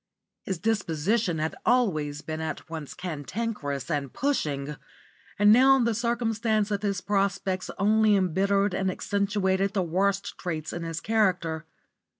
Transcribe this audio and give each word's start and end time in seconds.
His 0.41 0.57
disposition 0.57 1.37
had 1.37 1.53
always 1.63 2.21
been 2.23 2.41
at 2.41 2.67
once 2.71 2.95
cantankerous 2.95 3.91
and 3.91 4.11
pushing, 4.11 4.77
and 5.37 5.53
now 5.53 5.77
the 5.77 5.93
circumstance 5.93 6.71
of 6.71 6.81
his 6.81 7.01
prospects 7.01 7.69
only 7.77 8.15
embittered 8.15 8.73
and 8.73 8.89
accentuated 8.89 9.73
the 9.73 9.83
worse 9.83 10.19
traits 10.21 10.73
in 10.73 10.81
his 10.81 11.01
character. 11.01 11.67